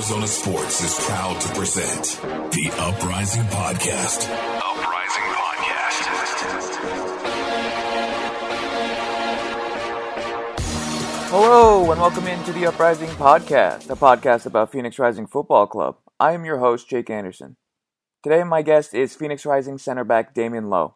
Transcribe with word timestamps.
Arizona 0.00 0.26
Sports 0.26 0.82
is 0.82 1.06
proud 1.06 1.38
to 1.42 1.48
present 1.50 2.22
the 2.52 2.70
Uprising 2.78 3.42
Podcast. 3.48 4.30
Uprising 4.56 5.24
Podcast. 5.36 6.06
Hello, 11.28 11.92
and 11.92 12.00
welcome 12.00 12.26
into 12.28 12.50
the 12.54 12.64
Uprising 12.64 13.10
Podcast, 13.10 13.90
a 13.90 13.94
podcast 13.94 14.46
about 14.46 14.72
Phoenix 14.72 14.98
Rising 14.98 15.26
Football 15.26 15.66
Club. 15.66 15.98
I 16.18 16.32
am 16.32 16.46
your 16.46 16.60
host, 16.60 16.88
Jake 16.88 17.10
Anderson. 17.10 17.58
Today, 18.22 18.42
my 18.42 18.62
guest 18.62 18.94
is 18.94 19.14
Phoenix 19.14 19.44
Rising 19.44 19.76
center 19.76 20.04
back 20.04 20.34
Damion 20.34 20.70
Lowe. 20.70 20.94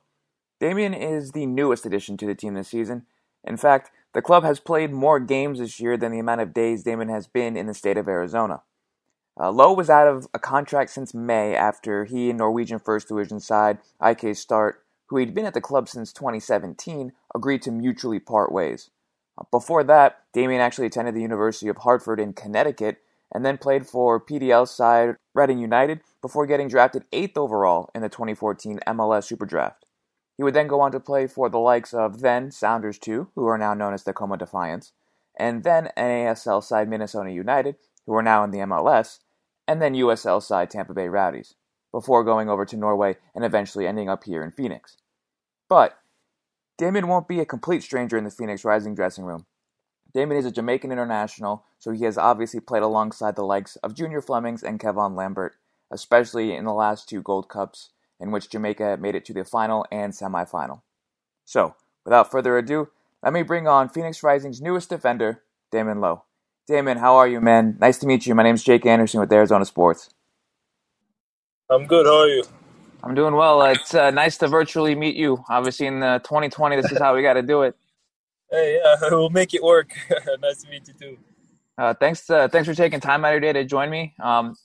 Damion 0.63 0.99
is 0.99 1.33
the 1.33 1.45
newest 1.45 1.85
addition 1.85 2.17
to 2.17 2.27
the 2.27 2.35
team 2.35 2.55
this 2.55 2.69
season. 2.69 3.05
In 3.47 3.59
fact, 3.59 3.91
the 4.15 4.23
club 4.23 4.45
has 4.45 4.61
played 4.61 4.93
more 4.93 5.21
games 5.21 5.59
this 5.59 5.79
year 5.79 5.99
than 5.99 6.11
the 6.11 6.21
amount 6.21 6.41
of 6.41 6.55
days 6.55 6.85
Damion 6.85 7.11
has 7.11 7.27
been 7.27 7.55
in 7.55 7.67
the 7.67 7.75
state 7.75 7.99
of 7.99 8.09
Arizona. 8.09 8.63
Uh, 9.39 9.51
Lowe 9.51 9.73
was 9.73 9.91
out 9.91 10.07
of 10.07 10.29
a 10.33 10.39
contract 10.39 10.91
since 10.91 11.13
May 11.13 11.57
after 11.57 12.05
he 12.05 12.31
and 12.31 12.39
Norwegian 12.39 12.79
First 12.79 13.09
Division 13.09 13.41
side 13.41 13.79
IK 14.05 14.37
Start, 14.37 14.83
who 15.07 15.17
he'd 15.17 15.35
been 15.35 15.45
at 15.45 15.55
the 15.55 15.61
club 15.61 15.89
since 15.89 16.13
2017, 16.13 17.13
agreed 17.35 17.63
to 17.63 17.73
mutually 17.73 18.21
part 18.21 18.53
ways. 18.53 18.91
Uh, 19.37 19.45
before 19.51 19.83
that, 19.85 20.21
Damion 20.33 20.61
actually 20.61 20.87
attended 20.87 21.15
the 21.15 21.23
University 21.23 21.69
of 21.69 21.79
Hartford 21.79 22.21
in 22.21 22.33
Connecticut 22.33 22.99
and 23.33 23.45
then 23.45 23.59
played 23.59 23.87
for 23.87 24.21
PDL 24.21 24.69
side 24.69 25.17
Reading 25.35 25.59
United 25.59 26.01
before 26.23 26.47
getting 26.47 26.69
drafted 26.69 27.05
8th 27.13 27.37
overall 27.37 27.91
in 27.93 28.03
the 28.03 28.09
2014 28.09 28.79
MLS 28.87 29.25
Super 29.25 29.47
Draft. 29.47 29.85
He 30.37 30.45
would 30.45 30.55
then 30.55 30.69
go 30.69 30.81
on 30.81 30.93
to 30.93 31.01
play 31.01 31.27
for 31.27 31.49
the 31.49 31.59
likes 31.59 31.93
of 31.93 32.21
then 32.21 32.53
Sounders 32.53 32.99
2, 32.99 33.31
who 33.35 33.47
are 33.47 33.59
now 33.59 33.75
known 33.75 33.95
as 33.95 34.05
Tacoma 34.05 34.37
Defiance, 34.37 34.93
and 35.37 35.65
then 35.65 35.91
NASL 35.97 36.63
side 36.63 36.89
Minnesota 36.89 37.31
United, 37.33 37.77
who 38.07 38.15
are 38.15 38.23
now 38.23 38.45
in 38.45 38.51
the 38.53 38.59
MLS, 38.59 39.19
and 39.67 39.81
then 39.81 39.95
USL 39.95 40.43
side 40.43 40.71
Tampa 40.71 40.95
Bay 40.95 41.09
Rowdies, 41.09 41.55
before 41.93 42.25
going 42.25 42.49
over 42.49 42.65
to 42.65 42.77
Norway 42.77 43.17
and 43.35 43.45
eventually 43.45 43.87
ending 43.87 44.09
up 44.09 44.25
here 44.25 44.43
in 44.43 44.51
Phoenix. 44.51 44.97
But 45.69 45.99
Damion 46.79 47.07
won't 47.07 47.29
be 47.29 47.41
a 47.41 47.47
complete 47.47 47.83
stranger 47.83 48.17
in 48.19 48.25
the 48.25 48.31
Phoenix 48.31 48.65
Rising 48.65 48.95
dressing 48.95 49.25
room. 49.25 49.47
Damion 50.15 50.39
is 50.39 50.47
a 50.47 50.53
Jamaican 50.53 50.93
international, 50.93 51.65
so 51.79 51.93
he 51.93 52.05
has 52.05 52.19
obviously 52.19 52.61
played 52.61 52.83
alongside 52.83 53.37
the 53.37 53.45
likes 53.45 53.77
of 53.77 53.95
Junior 53.95 54.21
Flemmings 54.21 54.63
and 54.63 54.81
Kevon 54.81 55.17
Lambert, 55.17 55.57
especially 55.91 56.55
in 56.55 56.65
the 56.65 56.73
last 56.73 57.09
two 57.09 57.23
Gold 57.23 57.49
Cups 57.49 57.91
in 58.21 58.31
which 58.31 58.51
Jamaica 58.51 58.99
made 59.01 59.15
it 59.15 59.25
to 59.27 59.33
the 59.33 59.45
final 59.45 59.87
and 59.91 60.13
semifinal. 60.13 60.83
So, 61.45 61.75
without 62.05 62.31
further 62.31 62.57
ado, 62.57 62.89
let 63.23 63.33
me 63.33 63.43
bring 63.43 63.67
on 63.67 63.89
Phoenix 63.89 64.23
Rising's 64.23 64.61
newest 64.61 64.89
defender, 64.89 65.43
Damion 65.73 66.01
Lowe. 66.01 66.25
Damion, 66.69 66.99
how 66.99 67.17
are 67.17 67.29
you, 67.29 67.43
man? 67.43 67.77
Nice 67.79 67.99
to 67.99 68.07
meet 68.07 68.27
you. 68.27 68.35
My 68.35 68.43
name 68.43 68.55
is 68.55 68.65
Jake 68.65 68.87
Anderson 68.87 69.21
with 69.21 69.31
Arizona 69.31 69.67
Sports. 69.67 70.09
I'm 71.69 71.87
good. 71.87 72.07
How 72.07 72.21
are 72.21 72.29
you? 72.29 72.43
I'm 73.03 73.15
doing 73.15 73.35
well. 73.35 73.61
It's 73.65 73.95
uh, 73.95 74.11
nice 74.11 74.39
to 74.39 74.49
virtually 74.49 74.95
meet 74.95 75.15
you. 75.15 75.45
Obviously, 75.51 75.87
in 75.87 76.03
uh, 76.03 76.21
2020, 76.21 76.77
this 76.77 76.91
is 76.91 76.99
how 76.99 77.15
we 77.15 77.21
got 77.21 77.35
to 77.35 77.43
do 77.43 77.63
it. 77.63 77.77
Hey, 78.51 78.81
yeah, 78.83 78.97
we'll 79.11 79.29
make 79.29 79.53
it 79.53 79.63
work. 79.63 79.93
nice 80.41 80.63
to 80.63 80.71
meet 80.71 80.89
you 80.89 80.95
too. 80.95 81.19
Uh, 81.77 81.93
thanks, 81.93 82.31
uh, 82.31 82.49
thanks 82.49 82.67
for 82.67 82.75
taking 82.75 82.99
time 82.99 83.27
out 83.27 83.35
of 83.35 83.43
your 83.43 83.53
day 83.53 83.61
to 83.61 83.65
join 83.65 83.91
me. 83.91 84.15
Um, 84.23 84.57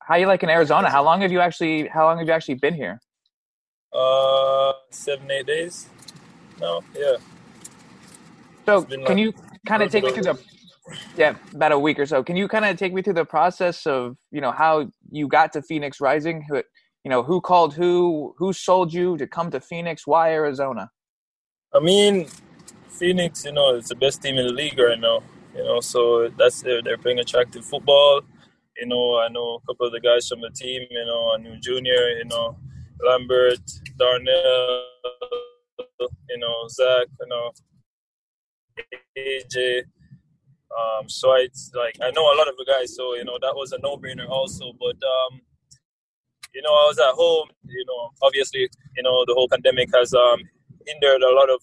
how 0.00 0.14
you 0.16 0.26
like 0.26 0.42
in 0.42 0.48
Arizona? 0.48 0.88
How 0.88 1.04
long 1.04 1.20
have 1.20 1.30
you 1.30 1.40
actually 1.40 1.88
How 1.88 2.06
long 2.06 2.18
have 2.18 2.26
you 2.26 2.32
actually 2.32 2.54
been 2.54 2.72
here? 2.72 3.02
Uh, 3.92 4.72
seven 4.90 5.30
eight 5.30 5.46
days. 5.46 5.90
No, 6.58 6.82
yeah. 6.96 7.16
So 8.64 8.82
can 8.84 9.02
like, 9.02 9.18
you 9.18 9.34
kind 9.66 9.82
of 9.82 9.90
take 9.90 10.04
me 10.04 10.12
through 10.12 10.22
the 10.22 10.38
yeah 11.16 11.36
about 11.54 11.72
a 11.72 11.78
week 11.78 11.98
or 11.98 12.06
so? 12.06 12.22
Can 12.22 12.36
you 12.36 12.48
kind 12.48 12.64
of 12.64 12.76
take 12.76 12.92
me 12.92 13.02
through 13.02 13.14
the 13.14 13.24
process 13.24 13.86
of 13.86 14.16
you 14.30 14.40
know 14.40 14.52
how 14.52 14.90
you 15.10 15.28
got 15.28 15.52
to 15.54 15.62
Phoenix 15.62 16.00
Rising? 16.00 16.44
Who 16.48 16.56
you 17.04 17.10
know 17.10 17.22
who 17.22 17.40
called 17.40 17.74
who? 17.74 18.34
Who 18.38 18.52
sold 18.52 18.92
you 18.92 19.16
to 19.18 19.26
come 19.26 19.50
to 19.50 19.60
Phoenix? 19.60 20.06
Why 20.06 20.32
Arizona? 20.32 20.90
I 21.74 21.80
mean, 21.80 22.28
Phoenix. 22.88 23.44
You 23.44 23.52
know, 23.52 23.76
it's 23.76 23.88
the 23.88 23.96
best 23.96 24.22
team 24.22 24.36
in 24.36 24.46
the 24.46 24.52
league 24.52 24.78
right 24.78 24.98
now. 24.98 25.22
You 25.54 25.64
know, 25.64 25.80
so 25.80 26.28
that's 26.38 26.62
they're, 26.62 26.98
playing 26.98 27.18
attractive 27.18 27.64
football 27.64 28.22
you 28.80 28.86
know, 28.86 29.18
I 29.18 29.28
know 29.28 29.60
a 29.62 29.66
couple 29.66 29.86
of 29.86 29.92
the 29.92 30.00
guys 30.00 30.28
from 30.28 30.40
the 30.40 30.50
team. 30.50 30.86
You 30.90 31.04
know, 31.04 31.34
I 31.34 31.38
knew 31.38 31.58
Junior. 31.58 32.10
You 32.18 32.24
know, 32.26 32.56
Lambert, 33.04 33.60
Darnell. 33.98 34.84
You 36.28 36.38
know, 36.38 36.68
Zach. 36.68 37.06
You 37.20 37.26
know, 37.28 37.50
AJ. 39.16 39.82
Um, 40.76 41.08
so 41.08 41.34
it's 41.34 41.70
like 41.74 41.96
I 42.02 42.10
know 42.10 42.32
a 42.32 42.36
lot 42.36 42.48
of 42.48 42.56
the 42.56 42.66
guys, 42.66 42.94
so 42.94 43.14
you 43.14 43.24
know 43.24 43.38
that 43.40 43.54
was 43.54 43.72
a 43.72 43.78
no-brainer 43.78 44.28
also. 44.28 44.72
But 44.78 44.96
um, 45.02 45.40
you 46.54 46.62
know, 46.62 46.70
I 46.70 46.84
was 46.88 46.98
at 46.98 47.14
home. 47.14 47.48
You 47.64 47.84
know, 47.86 48.10
obviously, 48.22 48.68
you 48.96 49.02
know 49.02 49.24
the 49.26 49.34
whole 49.34 49.48
pandemic 49.48 49.88
has 49.94 50.12
um, 50.12 50.40
hindered 50.86 51.22
a 51.22 51.34
lot 51.34 51.50
of 51.50 51.60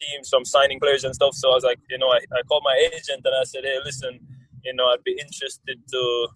teams 0.00 0.28
from 0.28 0.44
signing 0.44 0.80
players 0.80 1.04
and 1.04 1.14
stuff. 1.14 1.34
So 1.34 1.50
I 1.50 1.54
was 1.54 1.64
like, 1.64 1.78
you 1.90 1.98
know, 1.98 2.08
I, 2.08 2.20
I 2.32 2.42
called 2.48 2.62
my 2.64 2.74
agent 2.92 3.20
and 3.24 3.34
I 3.38 3.44
said, 3.44 3.64
hey, 3.64 3.78
listen, 3.84 4.18
you 4.64 4.74
know, 4.74 4.86
I'd 4.86 5.04
be 5.04 5.12
interested 5.20 5.78
to 5.92 6.28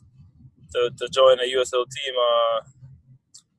to, 0.72 0.90
to 0.98 1.08
join 1.08 1.38
a 1.38 1.56
USL 1.56 1.86
team. 1.88 2.14
Uh, 2.18 2.60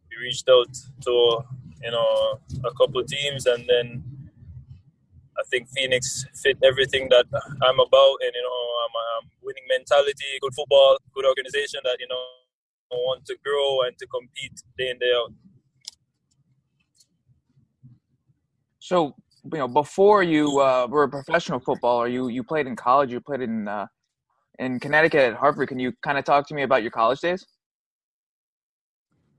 we 0.09 0.23
reached 0.23 0.47
out 0.49 0.73
to 1.01 1.43
you 1.81 1.91
know 1.91 2.39
a 2.63 2.71
couple 2.73 3.01
of 3.01 3.07
teams, 3.07 3.45
and 3.45 3.65
then 3.67 4.03
I 5.37 5.43
think 5.49 5.67
Phoenix 5.69 6.25
fit 6.41 6.57
everything 6.63 7.09
that 7.09 7.25
I'm 7.33 7.79
about, 7.79 8.15
and 8.23 8.31
you 8.33 8.43
know, 8.43 8.61
I'm, 8.83 8.93
I'm 9.17 9.29
winning 9.41 9.63
mentality, 9.69 10.39
good 10.41 10.53
football, 10.53 10.97
good 11.13 11.25
organization 11.25 11.81
that 11.83 11.97
you 11.99 12.07
know 12.07 12.23
want 12.91 13.25
to 13.25 13.35
grow 13.43 13.81
and 13.81 13.97
to 13.97 14.07
compete 14.07 14.61
day 14.77 14.89
in 14.89 14.99
day 14.99 15.11
out. 15.15 15.33
So 18.79 19.15
you 19.51 19.59
know, 19.59 19.67
before 19.67 20.23
you 20.23 20.59
uh, 20.59 20.87
were 20.89 21.03
a 21.03 21.09
professional 21.09 21.59
footballer, 21.59 22.07
you 22.07 22.29
you 22.29 22.43
played 22.43 22.67
in 22.67 22.75
college, 22.75 23.11
you 23.11 23.19
played 23.19 23.41
in 23.41 23.67
uh, 23.67 23.87
in 24.59 24.79
Connecticut 24.79 25.21
at 25.21 25.35
Hartford. 25.35 25.69
Can 25.69 25.79
you 25.79 25.93
kind 26.01 26.17
of 26.17 26.23
talk 26.23 26.47
to 26.47 26.53
me 26.53 26.63
about 26.63 26.81
your 26.81 26.91
college 26.91 27.19
days? 27.19 27.45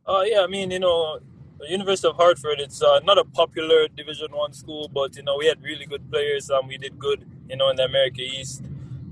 Uh, 0.07 0.23
yeah, 0.25 0.43
I 0.43 0.47
mean, 0.47 0.71
you 0.71 0.79
know, 0.79 1.19
the 1.59 1.71
University 1.71 2.09
of 2.09 2.17
Hartford, 2.17 2.61
it's 2.61 2.83
uh, 2.83 3.01
not 3.05 3.19
a 3.19 3.25
popular 3.25 3.89
Division 3.89 4.33
One 4.33 4.53
school, 4.53 4.89
but 4.89 5.17
you 5.17 5.23
know, 5.23 5.37
we 5.37 5.47
had 5.47 5.63
really 5.63 5.87
good 5.87 6.11
players 6.11 6.51
and 6.51 6.69
we 6.69 6.77
did 6.77 6.99
good, 6.99 7.25
you 7.49 7.57
know, 7.57 7.71
in 7.71 7.77
the 7.77 7.85
America 7.85 8.21
East. 8.21 8.63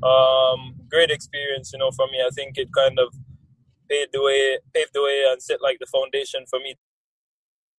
Um, 0.02 0.74
great 0.90 1.10
experience, 1.10 1.72
you 1.72 1.78
know, 1.78 1.90
for 1.90 2.06
me. 2.08 2.22
I 2.24 2.30
think 2.30 2.58
it 2.58 2.68
kind 2.72 2.98
of 2.98 3.14
paved 3.88 4.10
the 4.12 4.22
way, 4.22 4.58
paved 4.74 4.90
the 4.92 5.02
way, 5.02 5.24
and 5.28 5.42
set 5.42 5.62
like 5.62 5.78
the 5.78 5.86
foundation 5.86 6.44
for 6.48 6.58
me 6.58 6.74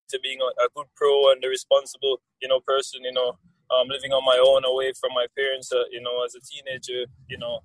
to 0.09 0.19
being 0.23 0.39
a, 0.41 0.65
a 0.65 0.67
good 0.75 0.87
pro 0.95 1.31
and 1.31 1.43
a 1.43 1.47
responsible, 1.47 2.21
you 2.41 2.47
know, 2.47 2.59
person. 2.61 3.03
You 3.03 3.13
know, 3.13 3.37
um, 3.69 3.87
living 3.89 4.11
on 4.11 4.25
my 4.25 4.41
own 4.43 4.65
away 4.65 4.93
from 4.99 5.11
my 5.13 5.27
parents. 5.37 5.71
Uh, 5.71 5.83
you 5.91 6.01
know, 6.01 6.25
as 6.25 6.33
a 6.33 6.41
teenager, 6.41 7.05
you 7.29 7.37
know, 7.37 7.59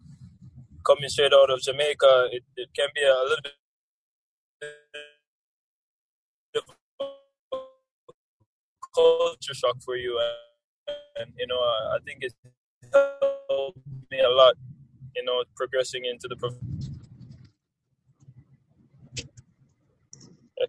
coming 0.85 1.09
straight 1.09 1.33
out 1.33 1.51
of 1.51 1.63
Jamaica, 1.63 2.29
it, 2.33 2.43
it 2.57 2.69
can 2.77 2.89
be 2.95 3.03
a 3.03 3.23
little 3.25 3.43
bit 3.43 3.53
culture 8.95 9.55
shock 9.55 9.77
for 9.85 9.97
you, 9.97 10.19
and, 10.19 10.97
and 11.21 11.35
you 11.39 11.47
know, 11.47 11.59
I 11.59 11.99
think 12.05 12.23
it 12.23 12.35
helped 12.93 13.79
me 14.11 14.21
a 14.21 14.29
lot. 14.29 14.55
You 15.17 15.25
know, 15.25 15.43
progressing 15.57 16.05
into 16.05 16.29
the. 16.29 16.37
Prof- 16.37 16.55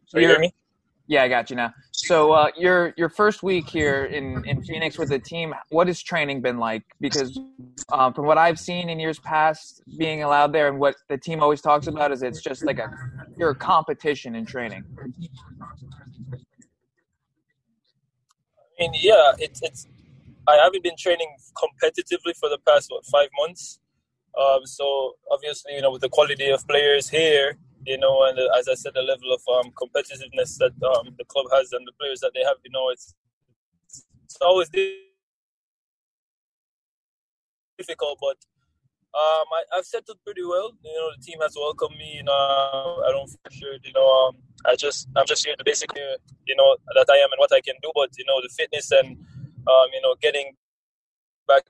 so 0.08 0.20
you 0.20 0.28
hear 0.28 0.40
me? 0.40 0.54
Yeah, 1.08 1.24
I 1.24 1.28
got 1.28 1.50
you 1.50 1.58
now. 1.58 1.74
So 1.92 2.32
uh, 2.32 2.48
your 2.58 2.94
your 2.96 3.10
first 3.10 3.44
week 3.44 3.70
here 3.70 4.06
in, 4.06 4.46
in 4.46 4.64
Phoenix 4.64 4.98
with 4.98 5.10
the 5.10 5.20
team, 5.20 5.54
what 5.70 5.88
has 5.88 6.02
training 6.02 6.42
been 6.42 6.58
like? 6.58 6.84
Because 7.02 7.38
um, 7.92 8.14
from 8.14 8.26
what 8.26 8.38
I've 8.38 8.58
seen 8.58 8.90
in 8.90 9.00
years 9.00 9.20
past, 9.20 9.82
being 9.98 10.24
allowed 10.24 10.54
there 10.54 10.68
and 10.70 10.80
what 10.80 10.96
the 11.10 11.18
team 11.18 11.42
always 11.42 11.60
talks 11.62 11.88
about 11.88 12.12
is 12.12 12.24
it's 12.24 12.42
just 12.42 12.64
like 12.64 12.80
a 12.80 12.90
your 13.38 13.54
competition 13.54 14.36
in 14.36 14.46
training. 14.46 14.84
Mean, 18.82 18.94
yeah, 18.96 19.34
it's 19.38 19.62
it's. 19.62 19.86
I 20.48 20.56
haven't 20.58 20.82
been 20.82 20.98
training 20.98 21.30
competitively 21.54 22.34
for 22.40 22.50
the 22.50 22.58
past 22.68 22.90
what 22.90 23.06
five 23.06 23.30
months. 23.40 23.80
Um, 24.36 24.66
so 24.66 25.14
obviously, 25.32 25.76
you 25.76 25.82
know, 25.84 25.92
with 25.92 26.02
the 26.02 26.10
quality 26.10 26.50
of 26.50 26.68
players 26.68 27.08
here, 27.08 27.58
you 27.86 28.00
know, 28.00 28.26
and 28.26 28.40
as 28.58 28.68
I 28.68 28.74
said, 28.74 28.94
the 28.96 29.04
level 29.04 29.32
of 29.38 29.42
um, 29.54 29.72
competitiveness 29.74 30.58
that 30.58 30.74
um, 30.84 31.14
the 31.20 31.26
club 31.26 31.46
has 31.54 31.72
and 31.74 31.86
the 31.88 31.92
players 32.00 32.22
that 32.22 32.32
they 32.34 32.42
have, 32.42 32.58
you 32.66 32.72
know, 32.72 32.90
it's 32.90 33.14
it's 34.24 34.38
always 34.42 34.68
difficult, 37.78 38.18
but 38.20 38.38
um, 39.14 39.46
I, 39.54 39.76
have 39.76 39.86
settled 39.86 40.18
pretty 40.26 40.44
well. 40.44 40.72
You 40.84 40.94
know, 40.98 41.12
the 41.16 41.24
team 41.24 41.40
has 41.42 41.56
welcomed 41.56 41.98
me. 42.00 42.14
You 42.18 42.24
know, 42.24 43.04
I 43.08 43.12
don't 43.12 43.30
feel 43.30 43.52
sure. 43.52 43.74
You 43.84 43.94
know, 43.94 44.08
um, 44.08 44.38
I 44.66 44.76
just 44.76 45.08
I'm 45.16 45.26
just 45.26 45.46
here 45.46 45.56
to 45.56 45.64
basically, 45.64 46.02
you 46.48 46.56
know, 46.56 46.78
that 46.96 47.08
I 47.10 47.18
am 47.18 47.32
and 47.32 47.40
what 47.40 47.52
I 47.54 47.62
can 47.62 47.76
do. 47.82 47.92
But 47.96 48.10
you 48.18 48.26
know, 48.26 48.42
the 48.42 48.50
fitness 48.50 48.92
and 48.92 49.18
um, 49.68 49.88
you 49.94 50.02
know, 50.02 50.16
getting 50.22 50.54
back 51.48 51.64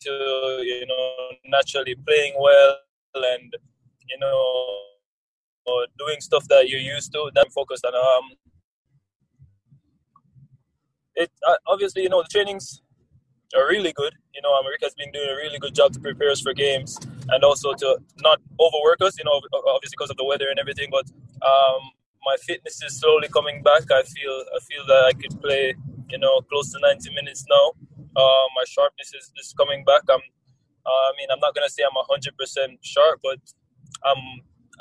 to 0.00 0.60
you 0.62 0.86
know 0.86 1.12
naturally 1.46 1.94
playing 2.06 2.34
well 2.38 2.76
and 3.14 3.52
you 4.08 4.18
know 4.18 4.76
doing 5.98 6.20
stuff 6.20 6.46
that 6.48 6.68
you're 6.68 6.80
used 6.80 7.12
to. 7.12 7.30
That 7.34 7.46
I'm 7.46 7.50
focused 7.50 7.84
on. 7.84 7.94
Um, 7.94 8.30
it 11.14 11.30
uh, 11.46 11.56
obviously 11.66 12.02
you 12.02 12.08
know 12.08 12.22
the 12.22 12.28
trainings 12.28 12.82
are 13.56 13.68
really 13.68 13.92
good. 13.92 14.14
You 14.34 14.42
know, 14.42 14.52
America 14.54 14.84
has 14.84 14.94
been 14.94 15.10
doing 15.12 15.28
a 15.28 15.36
really 15.36 15.58
good 15.58 15.74
job 15.74 15.92
to 15.92 16.00
prepare 16.00 16.30
us 16.30 16.40
for 16.40 16.54
games 16.54 16.98
and 17.28 17.44
also 17.44 17.72
to 17.74 17.98
not 18.18 18.40
overwork 18.60 19.00
us. 19.02 19.18
You 19.18 19.24
know, 19.24 19.40
obviously 19.52 19.96
because 19.98 20.10
of 20.10 20.16
the 20.16 20.24
weather 20.24 20.48
and 20.50 20.58
everything. 20.58 20.88
But 20.90 21.06
um, 21.44 21.90
my 22.24 22.36
fitness 22.46 22.82
is 22.82 23.00
slowly 23.00 23.28
coming 23.28 23.62
back. 23.62 23.90
I 23.90 24.02
feel 24.02 24.44
I 24.54 24.58
feel 24.68 24.86
that 24.86 25.04
I 25.08 25.12
could 25.12 25.40
play. 25.40 25.74
You 26.08 26.18
know, 26.18 26.40
close 26.50 26.72
to 26.72 26.80
90 26.80 27.14
minutes 27.14 27.44
now. 27.48 27.70
Uh, 28.16 28.46
my 28.56 28.64
sharpness 28.66 29.14
is, 29.14 29.30
is 29.38 29.54
coming 29.56 29.84
back. 29.84 30.02
I'm. 30.10 30.20
Uh, 30.84 30.90
I 30.90 31.12
mean, 31.18 31.28
I'm 31.30 31.38
not 31.38 31.54
gonna 31.54 31.68
say 31.68 31.84
I'm 31.84 31.94
100 31.94 32.36
percent 32.36 32.78
sharp, 32.82 33.20
but 33.22 33.38
I'm. 34.04 34.18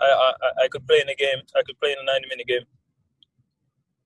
I, 0.01 0.06
I 0.06 0.63
I 0.63 0.68
could 0.69 0.88
play 0.88 1.00
in 1.01 1.09
a 1.09 1.15
game. 1.15 1.39
I 1.56 1.62
could 1.65 1.80
play 1.80 1.91
in 1.91 1.97
a 2.01 2.06
90 2.06 2.27
minute 2.30 2.47
game. 2.47 2.65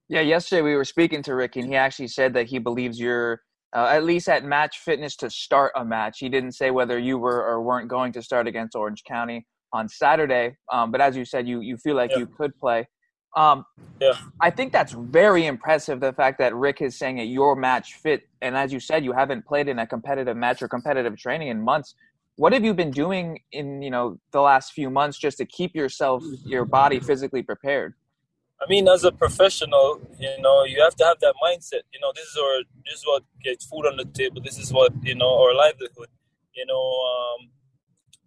Yeah, 0.10 0.22
yesterday 0.22 0.62
we 0.62 0.76
were 0.76 0.86
speaking 0.86 1.24
to 1.24 1.36
Rick, 1.36 1.56
and 1.56 1.68
he 1.68 1.76
actually 1.76 2.10
said 2.10 2.34
that 2.34 2.48
he 2.48 2.60
believes 2.60 3.00
you're 3.00 3.42
uh, 3.74 3.88
at 3.90 4.04
least 4.04 4.30
at 4.30 4.44
match 4.44 4.80
fitness 4.80 5.16
to 5.18 5.30
start 5.30 5.72
a 5.76 5.84
match. 5.86 6.20
He 6.20 6.30
didn't 6.30 6.52
say 6.52 6.72
whether 6.72 7.00
you 7.00 7.18
were 7.18 7.44
or 7.44 7.62
weren't 7.62 7.88
going 7.88 8.12
to 8.14 8.22
start 8.22 8.48
against 8.48 8.76
Orange 8.76 9.04
County 9.04 9.48
on 9.72 9.88
Saturday, 9.88 10.56
um, 10.72 10.92
but 10.92 11.02
as 11.02 11.16
you 11.16 11.26
said, 11.26 11.48
you 11.48 11.62
you 11.62 11.78
feel 11.78 11.96
like 11.96 12.12
yeah. 12.12 12.20
you 12.20 12.28
could 12.28 12.58
play. 12.60 12.88
Um, 13.36 13.66
yeah. 14.00 14.14
I 14.40 14.50
think 14.50 14.72
that's 14.72 14.92
very 14.92 15.46
impressive. 15.46 16.00
The 16.00 16.14
fact 16.14 16.38
that 16.40 16.54
Rick 16.56 16.82
is 16.82 16.98
saying 16.98 17.18
that 17.18 17.26
your 17.26 17.56
match 17.56 17.96
fit, 17.96 18.28
and 18.42 18.56
as 18.56 18.72
you 18.72 18.80
said, 18.80 19.04
you 19.04 19.14
haven't 19.14 19.46
played 19.46 19.68
in 19.68 19.80
a 19.80 19.88
competitive 19.88 20.38
match 20.38 20.62
or 20.62 20.68
competitive 20.68 21.18
training 21.18 21.48
in 21.48 21.62
months. 21.62 21.96
What 22.36 22.54
have 22.54 22.64
you 22.64 22.74
been 22.74 22.92
doing 22.92 23.40
in 23.52 23.82
you 23.82 23.92
know 23.92 24.20
the 24.32 24.42
last 24.42 24.74
few 24.74 24.90
months 24.90 25.18
just 25.18 25.38
to 25.38 25.46
keep 25.46 25.76
yourself, 25.76 26.24
your 26.46 26.66
body 26.66 27.00
physically 27.00 27.44
prepared? 27.44 27.94
I 28.62 28.70
mean, 28.70 28.88
as 28.88 29.04
a 29.04 29.12
professional, 29.12 30.00
you 30.20 30.30
know, 30.40 30.64
you 30.64 30.82
have 30.82 30.96
to 30.96 31.04
have 31.04 31.20
that 31.20 31.34
mindset. 31.44 31.82
You 31.94 32.00
know, 32.00 32.12
this 32.16 32.26
is 32.26 32.38
our 32.38 32.64
this 32.86 33.00
is 33.00 33.04
what 33.06 33.24
gets 33.44 33.66
food 33.66 33.86
on 33.86 33.98
the 33.98 34.06
table. 34.06 34.42
This 34.42 34.58
is 34.58 34.72
what 34.72 34.94
you 35.04 35.16
know 35.16 35.42
our 35.42 35.54
livelihood. 35.54 36.08
You 36.54 36.66
know, 36.66 36.82
um, 36.82 37.50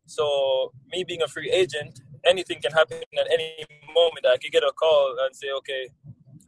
so 0.06 0.72
me 0.92 1.04
being 1.04 1.22
a 1.22 1.28
free 1.28 1.50
agent, 1.50 2.00
anything 2.26 2.60
can 2.60 2.72
happen 2.72 2.98
at 3.18 3.26
any 3.32 3.64
moment. 3.94 4.26
I 4.26 4.36
could 4.36 4.52
get 4.52 4.62
a 4.62 4.72
call 4.72 5.16
and 5.24 5.34
say, 5.34 5.48
okay, 5.58 5.88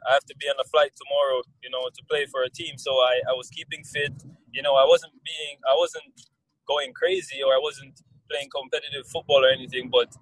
I 0.09 0.13
have 0.13 0.25
to 0.27 0.37
be 0.37 0.47
on 0.47 0.57
a 0.61 0.65
flight 0.69 0.93
tomorrow. 0.97 1.43
You 1.63 1.71
know, 1.71 1.89
to 1.89 2.03
play 2.09 2.27
for 2.27 2.43
a 2.43 2.51
team. 2.51 2.79
So 2.79 2.93
I 2.93 3.21
I 3.31 3.33
was 3.33 3.49
keeping 3.49 3.85
fit. 3.85 4.15
You 4.53 4.63
know, 4.63 4.75
I 4.75 4.85
wasn't 4.85 5.15
being 5.25 5.57
I 5.69 5.75
wasn't 5.77 6.13
going 6.67 6.93
crazy 6.93 7.43
or 7.43 7.53
I 7.53 7.61
wasn't 7.63 8.01
playing 8.31 8.49
competitive 8.55 9.07
football 9.09 9.45
or 9.45 9.49
anything, 9.49 9.89
but 9.91 10.13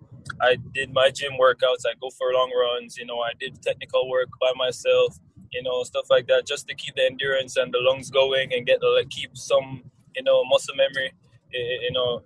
I 0.41 0.57
did 0.75 0.93
my 0.93 1.11
gym 1.11 1.33
workouts. 1.41 1.87
I 1.87 1.95
go 2.01 2.11
for 2.11 2.33
long 2.33 2.51
runs. 2.55 2.97
You 2.97 3.07
know, 3.07 3.21
I 3.21 3.33
did 3.39 3.63
technical 3.63 4.09
work 4.09 4.29
by 4.41 4.53
myself. 4.57 5.19
You 5.53 5.63
know, 5.63 5.83
stuff 5.85 6.07
like 6.11 6.27
that, 6.27 6.47
just 6.47 6.69
to 6.69 6.75
keep 6.75 6.97
the 6.97 7.07
endurance 7.07 7.57
and 7.57 7.73
the 7.73 7.79
lungs 7.81 8.11
going 8.11 8.53
and 8.53 8.67
get 8.67 8.83
like, 8.83 9.11
keep 9.11 9.37
some 9.37 9.85
you 10.15 10.23
know 10.23 10.45
muscle 10.45 10.75
memory. 10.77 11.13
You 11.53 11.93
know, 11.93 12.23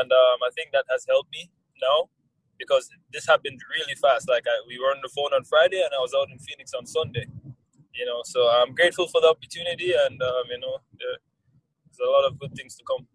and 0.00 0.10
um, 0.12 0.38
I 0.44 0.50
think 0.54 0.72
that 0.72 0.84
has 0.90 1.06
helped 1.08 1.32
me 1.32 1.50
now 1.80 2.08
because 2.58 2.88
this 3.12 3.26
happened 3.26 3.60
really 3.78 3.94
fast. 3.94 4.28
Like 4.28 4.44
I, 4.46 4.56
we 4.66 4.78
were 4.78 4.90
on 4.94 5.00
the 5.02 5.08
phone 5.08 5.32
on 5.34 5.44
Friday 5.44 5.80
and 5.80 5.90
I 5.96 6.00
was 6.00 6.12
out 6.14 6.28
in 6.30 6.38
Phoenix 6.38 6.72
on 6.74 6.86
Sunday. 6.86 7.26
You 7.94 8.04
know, 8.04 8.20
so 8.24 8.46
I'm 8.48 8.74
grateful 8.74 9.06
for 9.08 9.20
the 9.20 9.28
opportunity 9.28 9.92
and 9.92 10.20
um, 10.20 10.44
you 10.50 10.60
know, 10.60 10.78
there's 10.98 12.08
a 12.08 12.10
lot 12.10 12.26
of 12.26 12.38
good 12.38 12.54
things 12.54 12.76
to 12.76 12.84
come. 12.84 13.06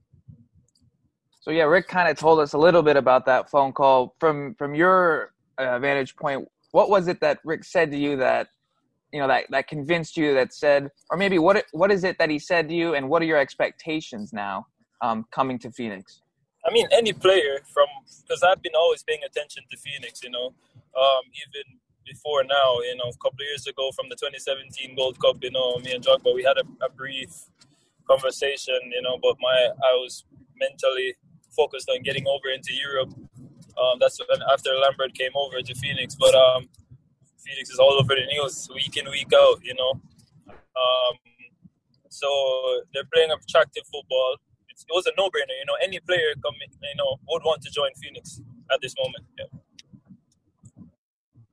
So 1.42 1.50
yeah, 1.50 1.64
Rick 1.64 1.88
kind 1.88 2.08
of 2.10 2.18
told 2.18 2.40
us 2.40 2.54
a 2.54 2.58
little 2.58 2.84
bit 2.84 2.98
about 2.98 3.26
that 3.26 3.50
phone 3.50 3.74
call 3.74 4.16
from 4.20 4.56
from 4.56 4.76
your 4.76 5.34
uh, 5.58 5.80
vantage 5.80 6.16
point. 6.16 6.48
What 6.72 6.90
was 6.90 7.08
it 7.08 7.20
that 7.22 7.40
Rick 7.44 7.64
said 7.64 7.92
to 7.92 7.98
you 7.98 8.16
that 8.18 8.48
you 9.12 9.20
know 9.20 9.28
that 9.28 9.46
that 9.50 9.68
convinced 9.68 10.18
you 10.18 10.34
that 10.36 10.54
said, 10.54 10.90
or 11.10 11.18
maybe 11.18 11.40
what 11.40 11.66
what 11.72 11.92
is 11.92 12.04
it 12.04 12.18
that 12.20 12.30
he 12.30 12.38
said 12.38 12.70
to 12.70 12.76
you, 12.76 12.94
and 12.94 13.10
what 13.10 13.22
are 13.24 13.26
your 13.26 13.40
expectations 13.40 14.32
now 14.34 14.68
um, 15.02 15.26
coming 15.32 15.58
to 15.60 15.72
Phoenix? 15.72 16.22
I 16.66 16.72
mean, 16.72 16.88
any 16.92 17.13
player 17.13 17.60
from 17.74 17.88
because 18.22 18.44
I've 18.44 18.62
been 18.62 18.75
always 18.75 19.04
paying 19.04 19.24
attention 19.25 19.63
to 19.69 19.78
Phoenix. 19.78 20.22
You 20.24 20.30
know, 20.30 20.54
um, 20.96 21.24
even 21.34 21.80
before 22.06 22.44
now, 22.44 22.80
you 22.81 22.96
know, 22.98 23.10
a 23.10 23.18
couple 23.24 23.46
years 23.46 23.68
ago 23.68 23.92
from 23.96 24.10
the 24.10 24.16
2017 24.16 24.96
Gold 24.96 25.19
Cup, 25.19 25.38
you 25.42 25.52
know, 25.52 25.78
me 25.80 25.94
and 25.94 26.04
Jogba, 26.04 26.34
we 26.36 26.44
had 26.44 26.58
a, 26.58 26.86
a 26.86 26.90
brief 26.90 27.30
conversation, 28.08 28.80
you 28.92 29.02
know, 29.02 29.18
but 29.22 29.36
my 29.42 29.69
I 29.90 29.94
was 29.96 30.25
mentally 30.60 31.16
focused 31.56 31.90
on 31.90 32.02
getting 32.04 32.25
over 32.28 32.50
into 32.54 32.74
Europe. 32.74 33.13
Um, 33.78 33.98
that's 34.00 34.19
when 34.19 34.42
after 34.52 34.69
Lambert 34.75 35.13
came 35.13 35.31
over 35.36 35.62
to 35.62 35.74
Phoenix, 35.75 36.16
but 36.16 36.36
um, 36.36 36.69
Phoenix 37.44 37.69
is 37.69 37.80
all 37.80 37.94
over 38.00 38.13
the 38.16 38.25
news 38.34 38.69
week 38.74 38.98
in 38.98 39.10
week 39.10 39.31
out. 39.34 39.60
You 39.63 39.75
know, 39.75 39.92
um, 40.48 41.16
so 42.10 42.28
they're 42.94 43.10
playing 43.13 43.31
attractive 43.31 43.84
football. 43.92 44.38
It 44.89 44.94
was 44.94 45.06
a 45.06 45.12
no-brainer. 45.18 45.56
You 45.60 45.66
know, 45.68 45.78
any 45.83 46.00
player 46.00 46.33
coming, 46.44 46.69
you 46.69 46.95
know, 46.98 47.18
would 47.30 47.44
want 47.44 47.62
to 47.63 47.69
join 47.69 47.92
Phoenix 48.01 48.42
at 48.72 48.80
this 48.81 48.95
moment. 48.98 49.25
Yeah. 49.38 49.45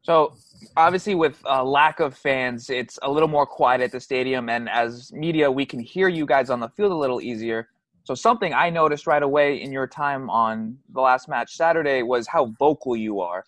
So 0.03 0.35
obviously, 0.77 1.15
with 1.15 1.41
a 1.45 1.63
lack 1.63 2.01
of 2.01 2.17
fans, 2.17 2.71
it's 2.71 2.99
a 3.03 3.11
little 3.11 3.29
more 3.29 3.45
quiet 3.45 3.83
at 3.83 3.93
the 3.93 4.01
stadium, 4.01 4.49
and 4.49 4.69
as 4.69 5.13
media, 5.13 5.51
we 5.51 5.67
can 5.67 5.81
hear 5.81 6.09
you 6.09 6.25
guys 6.25 6.49
on 6.49 6.61
the 6.61 6.69
field 6.71 6.93
a 6.93 6.97
little 6.97 7.21
easier. 7.21 7.69
So 8.05 8.15
something 8.15 8.55
I 8.55 8.71
noticed 8.71 9.07
right 9.07 9.23
away 9.23 9.61
in 9.61 9.71
your 9.71 9.87
time 9.87 10.31
on 10.31 10.79
the 10.95 11.03
last 11.03 11.29
match 11.29 11.55
Saturday 11.55 12.03
was 12.03 12.27
how 12.27 12.55
vocal 12.59 12.97
you 12.97 13.21
are, 13.21 13.45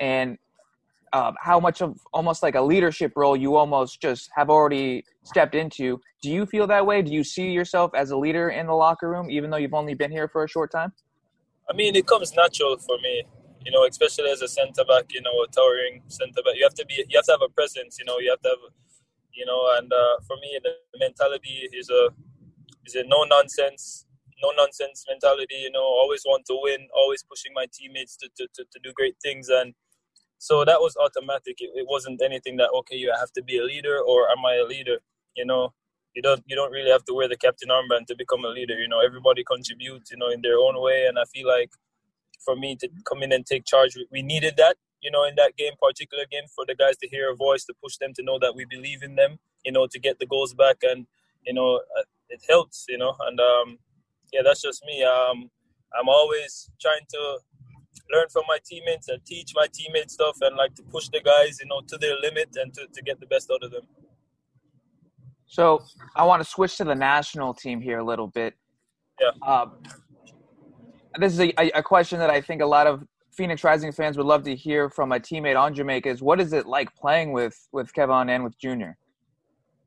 and 0.00 0.36
uh, 1.12 1.32
how 1.38 1.60
much 1.60 1.82
of 1.82 1.98
almost 2.12 2.42
like 2.42 2.54
a 2.54 2.60
leadership 2.60 3.12
role 3.16 3.36
you 3.36 3.56
almost 3.56 4.00
just 4.00 4.30
have 4.34 4.48
already 4.48 5.04
stepped 5.24 5.54
into. 5.54 6.00
Do 6.22 6.30
you 6.30 6.46
feel 6.46 6.66
that 6.68 6.86
way? 6.86 7.02
Do 7.02 7.12
you 7.12 7.24
see 7.24 7.50
yourself 7.50 7.92
as 7.94 8.10
a 8.10 8.16
leader 8.16 8.50
in 8.50 8.66
the 8.66 8.74
locker 8.74 9.10
room, 9.10 9.30
even 9.30 9.50
though 9.50 9.58
you've 9.58 9.74
only 9.74 9.94
been 9.94 10.10
here 10.10 10.28
for 10.28 10.44
a 10.44 10.48
short 10.48 10.70
time? 10.70 10.92
I 11.70 11.74
mean, 11.74 11.94
it 11.96 12.06
comes 12.06 12.34
natural 12.34 12.76
for 12.78 12.96
me, 13.02 13.24
you 13.64 13.72
know, 13.72 13.84
especially 13.86 14.30
as 14.30 14.42
a 14.42 14.48
centre 14.48 14.84
back, 14.84 15.04
you 15.10 15.20
know, 15.22 15.30
a 15.44 15.48
towering 15.48 16.02
centre 16.08 16.42
back. 16.44 16.54
You 16.56 16.64
have 16.64 16.74
to 16.74 16.86
be, 16.86 17.04
you 17.08 17.18
have 17.18 17.24
to 17.26 17.32
have 17.32 17.42
a 17.42 17.48
presence, 17.48 17.98
you 17.98 18.04
know, 18.04 18.18
you 18.18 18.30
have 18.30 18.40
to 18.40 18.48
have, 18.48 18.72
you 19.32 19.46
know, 19.46 19.60
and 19.78 19.92
uh, 19.92 20.16
for 20.26 20.36
me, 20.36 20.58
the 20.62 20.72
mentality 20.98 21.68
is 21.72 21.88
a 21.90 22.08
is 22.84 22.94
a 22.96 23.04
no 23.04 23.24
nonsense, 23.24 24.06
no 24.42 24.50
nonsense 24.56 25.04
mentality. 25.08 25.56
You 25.62 25.70
know, 25.70 25.82
always 25.82 26.22
want 26.26 26.44
to 26.46 26.58
win, 26.60 26.88
always 26.94 27.22
pushing 27.22 27.52
my 27.54 27.66
teammates 27.72 28.16
to, 28.16 28.28
to, 28.36 28.48
to, 28.54 28.64
to 28.64 28.78
do 28.82 28.92
great 28.94 29.16
things, 29.22 29.48
and 29.48 29.74
so 30.42 30.64
that 30.64 30.80
was 30.80 30.96
automatic. 30.96 31.56
It, 31.60 31.70
it, 31.74 31.86
wasn't 31.88 32.20
anything 32.20 32.56
that 32.56 32.70
okay, 32.80 32.96
you 32.96 33.12
have 33.18 33.32
to 33.34 33.42
be 33.42 33.58
a 33.58 33.64
leader 33.64 33.96
or 34.00 34.28
am 34.28 34.44
I 34.44 34.54
a 34.56 34.64
leader? 34.64 34.98
You 35.36 35.46
know, 35.46 35.72
you 36.14 36.22
don't 36.22 36.42
you 36.46 36.56
don't 36.56 36.72
really 36.72 36.90
have 36.90 37.04
to 37.04 37.14
wear 37.14 37.28
the 37.28 37.36
captain 37.36 37.68
armband 37.68 38.06
to 38.06 38.16
become 38.16 38.44
a 38.44 38.48
leader. 38.48 38.74
You 38.74 38.88
know, 38.88 39.00
everybody 39.00 39.44
contributes, 39.44 40.10
you 40.10 40.18
know, 40.18 40.30
in 40.30 40.42
their 40.42 40.58
own 40.58 40.74
way, 40.82 41.06
and 41.06 41.18
I 41.18 41.24
feel 41.32 41.46
like 41.46 41.70
for 42.44 42.56
me 42.56 42.76
to 42.80 42.88
come 43.08 43.22
in 43.22 43.32
and 43.32 43.46
take 43.46 43.64
charge, 43.64 43.96
we 44.10 44.22
needed 44.22 44.54
that. 44.56 44.76
You 45.00 45.10
know, 45.10 45.24
in 45.24 45.34
that 45.36 45.56
game, 45.56 45.72
particular 45.80 46.24
game, 46.30 46.44
for 46.54 46.64
the 46.66 46.76
guys 46.76 46.96
to 46.98 47.08
hear 47.08 47.32
a 47.32 47.36
voice, 47.36 47.64
to 47.64 47.74
push 47.82 47.96
them 47.98 48.12
to 48.14 48.22
know 48.22 48.38
that 48.40 48.54
we 48.54 48.64
believe 48.64 49.02
in 49.02 49.16
them. 49.16 49.38
You 49.64 49.72
know, 49.72 49.86
to 49.90 49.98
get 49.98 50.18
the 50.18 50.26
goals 50.26 50.54
back 50.54 50.78
and 50.82 51.06
you 51.46 51.52
know 51.52 51.80
uh, 51.98 52.02
it 52.28 52.42
helps 52.48 52.86
you 52.88 52.98
know 52.98 53.14
and 53.26 53.40
um, 53.40 53.78
yeah 54.32 54.40
that's 54.44 54.62
just 54.62 54.84
me 54.84 55.02
um, 55.02 55.50
i'm 55.98 56.08
always 56.08 56.70
trying 56.80 57.06
to 57.08 57.38
learn 58.12 58.28
from 58.28 58.44
my 58.48 58.58
teammates 58.64 59.08
and 59.08 59.24
teach 59.24 59.52
my 59.54 59.66
teammates 59.72 60.14
stuff 60.14 60.36
and 60.40 60.56
like 60.56 60.74
to 60.74 60.82
push 60.82 61.08
the 61.08 61.20
guys 61.20 61.58
you 61.60 61.66
know 61.66 61.80
to 61.86 61.96
their 61.98 62.16
limit 62.20 62.48
and 62.56 62.72
to, 62.74 62.86
to 62.92 63.02
get 63.02 63.20
the 63.20 63.26
best 63.26 63.50
out 63.50 63.62
of 63.62 63.70
them. 63.70 63.86
So 65.46 65.82
i 66.16 66.24
want 66.24 66.42
to 66.42 66.48
switch 66.48 66.76
to 66.78 66.84
the 66.84 66.94
national 66.94 67.54
team 67.54 67.80
here 67.80 67.98
a 67.98 68.04
little 68.04 68.28
bit. 68.28 68.54
Yeah. 69.20 69.30
Um, 69.46 69.82
this 71.18 71.32
is 71.32 71.40
a, 71.40 71.52
a 71.74 71.82
question 71.82 72.18
that 72.18 72.30
i 72.30 72.40
think 72.40 72.62
a 72.62 72.66
lot 72.66 72.86
of 72.86 73.04
phoenix 73.30 73.64
rising 73.64 73.92
fans 73.92 74.16
would 74.16 74.26
love 74.26 74.42
to 74.42 74.54
hear 74.54 74.88
from 74.88 75.12
a 75.12 75.20
teammate 75.20 75.58
on 75.58 75.74
jamaica 75.74 76.08
is 76.08 76.22
what 76.22 76.40
is 76.40 76.52
it 76.52 76.66
like 76.66 76.94
playing 76.94 77.32
with 77.32 77.68
with 77.72 77.92
kevon 77.92 78.30
and 78.30 78.42
with 78.44 78.56
junior 78.58 78.96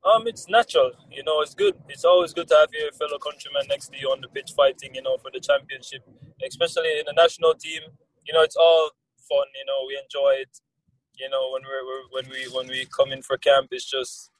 um, 0.06 0.26
it's 0.26 0.48
natural. 0.48 0.92
You 1.10 1.24
know, 1.24 1.40
it's 1.40 1.54
good. 1.54 1.74
It's 1.88 2.04
always 2.04 2.32
good 2.32 2.48
to 2.48 2.54
have 2.54 2.68
your 2.72 2.92
fellow 2.92 3.18
countrymen 3.18 3.66
next 3.68 3.88
to 3.88 3.98
you 3.98 4.08
on 4.08 4.20
the 4.20 4.28
pitch 4.28 4.52
fighting. 4.56 4.94
You 4.94 5.02
know, 5.02 5.16
for 5.18 5.30
the 5.32 5.40
championship, 5.40 6.02
especially 6.46 7.00
in 7.00 7.04
the 7.06 7.14
national 7.16 7.54
team. 7.54 7.82
You 8.26 8.34
know, 8.34 8.42
it's 8.42 8.56
all 8.56 8.90
fun. 9.28 9.46
You 9.58 9.64
know, 9.66 9.84
we 9.86 10.00
enjoy 10.02 10.40
it. 10.42 10.60
You 11.18 11.28
know, 11.30 11.50
when 11.52 11.62
we're 11.62 11.82
when 12.10 12.30
we 12.30 12.48
when 12.54 12.68
we 12.68 12.86
come 12.86 13.12
in 13.12 13.22
for 13.22 13.36
camp, 13.36 13.68
it's 13.70 13.90
just 13.90 14.30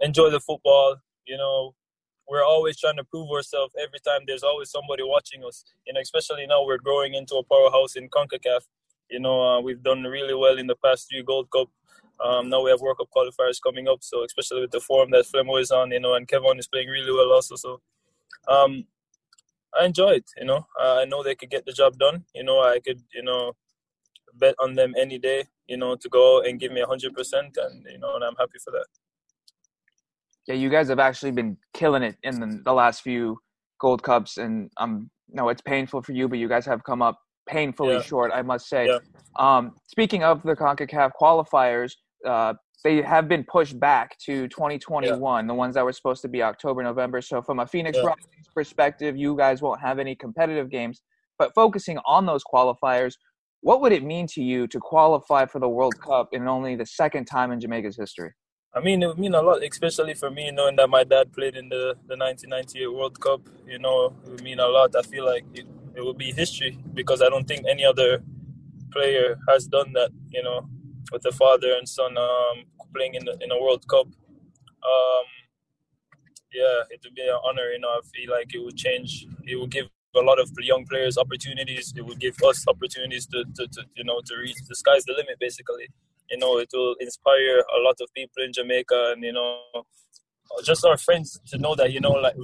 enjoy 0.00 0.30
the 0.30 0.40
football. 0.40 0.96
You 1.26 1.38
know, 1.38 1.74
we're 2.28 2.44
always 2.44 2.78
trying 2.78 2.96
to 2.96 3.04
prove 3.04 3.30
ourselves 3.30 3.74
every 3.80 4.00
time. 4.00 4.22
There's 4.26 4.42
always 4.42 4.70
somebody 4.70 5.02
watching 5.02 5.44
us. 5.44 5.64
You 5.86 5.94
know, 5.94 6.00
especially 6.00 6.46
now 6.46 6.64
we're 6.64 6.78
growing 6.78 7.14
into 7.14 7.36
a 7.36 7.44
powerhouse 7.44 7.96
in 7.96 8.08
Concacaf. 8.08 8.66
You 9.10 9.20
know, 9.20 9.40
uh, 9.40 9.60
we've 9.60 9.82
done 9.82 10.02
really 10.02 10.34
well 10.34 10.58
in 10.58 10.66
the 10.66 10.76
past 10.76 11.08
three 11.08 11.22
Gold 11.22 11.50
Cup 11.50 11.68
um, 12.22 12.48
now 12.48 12.62
we 12.62 12.70
have 12.70 12.80
World 12.80 12.98
Cup 12.98 13.08
qualifiers 13.14 13.60
coming 13.64 13.88
up, 13.88 13.98
so 14.02 14.24
especially 14.24 14.60
with 14.60 14.70
the 14.70 14.80
form 14.80 15.10
that 15.12 15.26
Flemo 15.26 15.60
is 15.60 15.70
on, 15.70 15.90
you 15.90 16.00
know, 16.00 16.14
and 16.14 16.28
Kevin 16.28 16.58
is 16.58 16.68
playing 16.68 16.88
really 16.88 17.12
well 17.12 17.32
also. 17.32 17.56
So 17.56 17.80
um, 18.48 18.84
I 19.78 19.86
enjoy 19.86 20.10
it. 20.10 20.30
You 20.38 20.46
know, 20.46 20.66
uh, 20.80 20.96
I 21.00 21.04
know 21.04 21.22
they 21.22 21.34
could 21.34 21.50
get 21.50 21.64
the 21.66 21.72
job 21.72 21.98
done. 21.98 22.24
You 22.34 22.44
know, 22.44 22.60
I 22.60 22.80
could 22.84 23.00
you 23.12 23.22
know 23.22 23.52
bet 24.34 24.54
on 24.60 24.74
them 24.74 24.94
any 24.98 25.18
day. 25.18 25.44
You 25.66 25.76
know, 25.78 25.96
to 25.96 26.08
go 26.08 26.42
and 26.42 26.60
give 26.60 26.72
me 26.72 26.82
hundred 26.86 27.14
percent, 27.14 27.56
and 27.56 27.84
you 27.90 27.98
know, 27.98 28.14
and 28.14 28.24
I'm 28.24 28.36
happy 28.36 28.58
for 28.64 28.70
that. 28.72 28.86
Yeah, 30.46 30.54
you 30.56 30.68
guys 30.68 30.88
have 30.88 30.98
actually 30.98 31.30
been 31.32 31.56
killing 31.72 32.02
it 32.02 32.16
in 32.22 32.38
the, 32.38 32.60
the 32.64 32.72
last 32.72 33.00
few 33.00 33.38
Gold 33.80 34.02
Cups, 34.02 34.36
and 34.36 34.70
um, 34.76 35.10
no, 35.30 35.48
it's 35.48 35.62
painful 35.62 36.02
for 36.02 36.12
you, 36.12 36.28
but 36.28 36.38
you 36.38 36.48
guys 36.48 36.66
have 36.66 36.84
come 36.84 37.00
up 37.00 37.18
painfully 37.48 37.94
Yeah. 37.94 38.02
short, 38.02 38.30
I 38.32 38.42
must 38.42 38.68
say. 38.68 38.86
Yeah. 38.86 38.98
Um, 39.38 39.74
speaking 39.86 40.22
of 40.22 40.42
the 40.42 40.54
CONCACAF 40.54 41.12
qualifiers, 41.20 41.92
uh, 42.24 42.54
they 42.82 43.00
have 43.02 43.28
been 43.28 43.44
pushed 43.44 43.78
back 43.80 44.18
to 44.26 44.46
2021, 44.48 45.46
the 45.46 45.54
ones 45.54 45.74
that 45.74 45.84
were 45.84 45.92
supposed 45.92 46.22
to 46.22 46.28
be 46.28 46.42
October, 46.42 46.82
November. 46.82 47.22
So, 47.22 47.40
from 47.40 47.60
a 47.60 47.66
Phoenix 47.66 47.96
Yeah. 47.96 48.08
Rising's 48.08 48.48
perspective, 48.54 49.16
you 49.16 49.36
guys 49.36 49.62
won't 49.62 49.80
have 49.80 49.98
any 49.98 50.14
competitive 50.14 50.70
games. 50.70 51.02
But 51.38 51.54
focusing 51.54 51.98
on 52.04 52.26
those 52.26 52.44
qualifiers, 52.44 53.14
what 53.62 53.80
would 53.80 53.92
it 53.92 54.04
mean 54.04 54.26
to 54.28 54.42
you 54.42 54.66
to 54.68 54.78
qualify 54.78 55.46
for 55.46 55.58
the 55.58 55.68
World 55.68 55.98
Cup 56.00 56.28
in 56.32 56.46
only 56.46 56.76
the 56.76 56.86
second 56.86 57.24
time 57.24 57.50
in 57.50 57.60
Jamaica's 57.60 57.96
history? 57.96 58.32
I 58.74 58.80
mean, 58.80 59.02
it 59.02 59.06
would 59.06 59.18
mean 59.18 59.34
a 59.34 59.40
lot, 59.40 59.62
especially 59.62 60.14
for 60.14 60.30
me, 60.30 60.50
knowing 60.50 60.76
that 60.76 60.90
my 60.90 61.04
dad 61.04 61.32
played 61.32 61.56
in 61.56 61.68
the, 61.68 61.94
the 62.06 62.16
1998 62.16 62.86
World 62.88 63.18
Cup. 63.20 63.40
You 63.66 63.78
know, 63.78 64.12
it 64.26 64.30
would 64.30 64.42
mean 64.42 64.58
a 64.58 64.66
lot. 64.66 64.94
I 64.96 65.02
feel 65.02 65.24
like 65.24 65.44
it, 65.54 65.64
it 65.94 66.04
would 66.04 66.18
be 66.18 66.32
history 66.32 66.76
because 66.92 67.22
I 67.22 67.28
don't 67.28 67.46
think 67.46 67.64
any 67.66 67.84
other 67.84 68.22
player 68.92 69.38
has 69.48 69.66
done 69.66 69.92
that, 69.94 70.10
you 70.30 70.42
know, 70.42 70.68
with 71.12 71.24
a 71.26 71.32
father 71.32 71.74
and 71.78 71.88
son 71.88 72.16
um, 72.16 72.64
playing 72.94 73.14
in, 73.14 73.24
the, 73.24 73.36
in 73.40 73.50
a 73.50 73.60
World 73.60 73.84
Cup. 73.88 74.06
Um, 74.06 75.26
yeah, 76.52 76.82
it 76.90 77.00
would 77.04 77.14
be 77.14 77.22
an 77.22 77.38
honor, 77.44 77.70
you 77.70 77.80
know. 77.80 77.88
I 77.88 78.00
feel 78.14 78.30
like 78.30 78.54
it 78.54 78.62
would 78.64 78.76
change, 78.76 79.26
it 79.44 79.56
would 79.58 79.70
give 79.70 79.86
a 80.14 80.20
lot 80.20 80.38
of 80.38 80.50
young 80.58 80.84
players 80.86 81.18
opportunities. 81.18 81.92
It 81.96 82.02
would 82.02 82.20
give 82.20 82.36
us 82.46 82.64
opportunities 82.68 83.26
to, 83.26 83.44
to, 83.56 83.66
to 83.66 83.82
you 83.96 84.04
know, 84.04 84.20
to 84.26 84.36
reach 84.36 84.56
the 84.68 84.76
sky's 84.76 85.04
the 85.04 85.14
limit, 85.14 85.38
basically 85.40 85.88
you 86.30 86.38
know, 86.38 86.58
it 86.58 86.68
will 86.72 86.96
inspire 87.00 87.58
a 87.58 87.80
lot 87.82 87.96
of 88.00 88.08
people 88.14 88.42
in 88.42 88.52
Jamaica 88.52 89.12
and, 89.12 89.22
you 89.22 89.32
know, 89.32 89.60
just 90.64 90.84
our 90.84 90.96
friends 90.96 91.40
to 91.46 91.58
know 91.58 91.74
that, 91.74 91.92
you 91.92 92.00
know, 92.00 92.12
like 92.12 92.34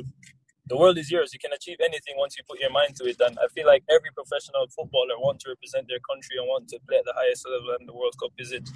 the 0.71 0.77
world 0.77 0.97
is 0.97 1.11
yours. 1.11 1.35
You 1.35 1.41
can 1.41 1.53
achieve 1.53 1.79
anything 1.85 2.15
once 2.17 2.39
you 2.39 2.45
put 2.49 2.61
your 2.61 2.71
mind 2.71 2.95
to 2.97 3.05
it. 3.05 3.17
And 3.21 3.37
I 3.43 3.49
feel 3.49 3.67
like 3.67 3.83
every 3.91 4.11
professional 4.15 4.67
footballer 4.69 5.19
wants 5.19 5.45
to 5.45 5.51
represent 5.51 5.89
their 5.89 5.99
country 6.09 6.39
and 6.39 6.47
want 6.47 6.69
to 6.69 6.79
play 6.89 6.99
at 6.99 7.05
the 7.05 7.13
highest 7.15 7.45
level, 7.47 7.77
and 7.79 7.89
the 7.89 7.93
World 7.93 8.15
Cup 8.19 8.31
is 8.39 8.53
it. 8.53 8.71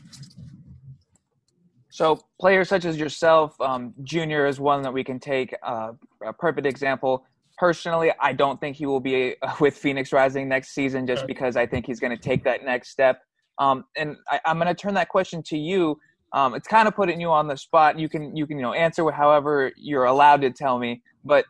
So 1.90 2.18
players 2.40 2.68
such 2.68 2.84
as 2.84 2.98
yourself, 2.98 3.58
um, 3.60 3.94
Junior 4.02 4.46
is 4.46 4.58
one 4.58 4.82
that 4.82 4.92
we 4.92 5.04
can 5.04 5.20
take 5.20 5.54
uh, 5.62 5.92
a 6.26 6.32
perfect 6.32 6.66
example. 6.66 7.24
Personally, 7.56 8.10
I 8.20 8.32
don't 8.32 8.60
think 8.60 8.74
he 8.74 8.86
will 8.86 8.98
be 8.98 9.36
uh, 9.40 9.54
with 9.60 9.76
Phoenix 9.76 10.12
Rising 10.12 10.48
next 10.48 10.74
season 10.74 11.06
just 11.06 11.24
because 11.28 11.56
I 11.56 11.64
think 11.64 11.86
he's 11.86 12.00
going 12.00 12.10
to 12.10 12.20
take 12.20 12.42
that 12.42 12.64
next 12.64 12.90
step. 12.90 13.22
Um, 13.58 13.84
and 13.96 14.16
I, 14.28 14.40
I'm 14.44 14.58
going 14.58 14.66
to 14.66 14.74
turn 14.74 14.94
that 14.94 15.08
question 15.08 15.44
to 15.44 15.56
you. 15.56 15.96
Um, 16.32 16.56
it's 16.56 16.66
kind 16.66 16.88
of 16.88 16.96
putting 16.96 17.20
you 17.20 17.30
on 17.30 17.46
the 17.46 17.56
spot. 17.56 17.96
You 17.96 18.08
can 18.08 18.36
you 18.36 18.44
can 18.48 18.56
you 18.58 18.62
know 18.64 18.72
answer 18.72 19.08
however 19.12 19.70
you're 19.76 20.06
allowed 20.06 20.40
to 20.40 20.50
tell 20.50 20.80
me. 20.80 21.00
But 21.24 21.44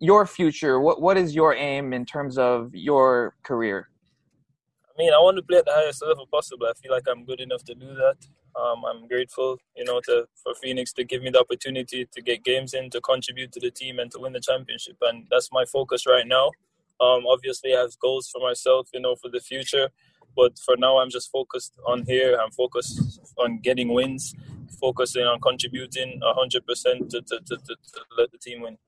your 0.00 0.26
future, 0.26 0.80
what 0.80 1.00
what 1.00 1.16
is 1.16 1.34
your 1.34 1.54
aim 1.54 1.92
in 1.92 2.04
terms 2.04 2.38
of 2.38 2.74
your 2.74 3.34
career? 3.42 3.88
I 4.82 5.02
mean, 5.02 5.12
I 5.12 5.18
want 5.18 5.36
to 5.36 5.42
play 5.42 5.58
at 5.58 5.64
the 5.64 5.72
highest 5.72 6.04
level 6.04 6.26
possible. 6.26 6.66
I 6.66 6.72
feel 6.80 6.90
like 6.90 7.04
I'm 7.08 7.24
good 7.24 7.40
enough 7.40 7.64
to 7.64 7.74
do 7.74 7.94
that. 7.94 8.16
Um, 8.60 8.84
I'm 8.84 9.06
grateful, 9.06 9.56
you 9.76 9.84
know, 9.84 10.00
to 10.06 10.26
for 10.42 10.54
Phoenix 10.54 10.92
to 10.94 11.04
give 11.04 11.22
me 11.22 11.30
the 11.30 11.40
opportunity 11.40 12.08
to 12.10 12.22
get 12.22 12.44
games 12.44 12.74
in, 12.74 12.90
to 12.90 13.00
contribute 13.00 13.52
to 13.52 13.60
the 13.60 13.70
team, 13.70 13.98
and 13.98 14.10
to 14.12 14.18
win 14.18 14.32
the 14.32 14.40
championship. 14.40 14.96
And 15.02 15.26
that's 15.30 15.50
my 15.52 15.64
focus 15.64 16.06
right 16.06 16.26
now. 16.26 16.50
Um, 17.00 17.26
obviously, 17.28 17.76
I 17.76 17.80
have 17.80 17.98
goals 18.00 18.28
for 18.28 18.40
myself, 18.40 18.88
you 18.92 19.00
know, 19.00 19.14
for 19.14 19.30
the 19.30 19.40
future. 19.40 19.88
But 20.36 20.58
for 20.64 20.76
now, 20.76 20.98
I'm 20.98 21.10
just 21.10 21.30
focused 21.30 21.74
on 21.86 22.04
here. 22.04 22.38
I'm 22.40 22.50
focused 22.52 23.20
on 23.38 23.58
getting 23.58 23.92
wins, 23.92 24.34
focusing 24.80 25.24
on 25.24 25.40
contributing 25.40 26.20
100% 26.22 27.08
to, 27.10 27.22
to, 27.22 27.22
to, 27.22 27.40
to, 27.40 27.56
to 27.56 28.00
let 28.16 28.30
the 28.30 28.38
team 28.38 28.62
win. 28.62 28.78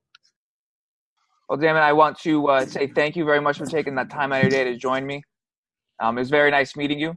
Well, 1.51 1.59
Damion, 1.59 1.83
I 1.83 1.95
want 1.95 2.17
to 2.21 2.47
uh, 2.47 2.65
say 2.65 2.87
thank 2.87 3.17
you 3.17 3.25
very 3.25 3.41
much 3.41 3.59
for 3.59 3.67
taking 3.67 3.97
that 3.97 4.09
time 4.09 4.33
out 4.33 4.37
of 4.37 4.43
your 4.45 4.51
day 4.51 4.71
to 4.71 4.77
join 4.77 5.05
me. 5.05 5.25
Um, 5.99 6.17
it 6.17 6.21
was 6.21 6.31
very 6.31 6.53
nice 6.53 6.77
meeting 6.77 7.01
you. 7.01 7.17